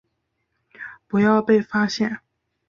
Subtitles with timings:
[1.07, 2.21] 不要被发现